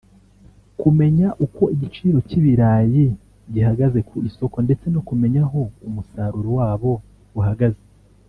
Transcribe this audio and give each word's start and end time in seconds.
kumenya 0.81 1.27
uko 1.45 1.63
igiciro 1.75 2.17
cy’ibarayi 2.27 3.05
gihagaze 3.53 3.99
ku 4.07 4.15
isoko 4.29 4.57
ndetse 4.65 4.85
no 4.93 5.01
kumenya 5.07 5.41
aho 5.47 5.61
umusaruro 5.87 6.49
wabo 6.59 6.91
uhagaze 7.39 7.83